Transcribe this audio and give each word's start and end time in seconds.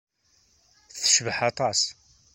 Tecbeḥ 1.01 1.37
aṭas. 1.49 1.81